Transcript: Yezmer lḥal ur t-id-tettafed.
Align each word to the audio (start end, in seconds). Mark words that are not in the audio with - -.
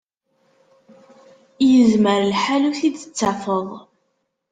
Yezmer 1.71 2.19
lḥal 2.31 2.63
ur 2.69 2.75
t-id-tettafed. 2.79 3.67